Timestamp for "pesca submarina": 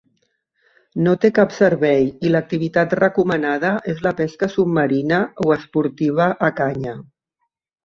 4.23-5.23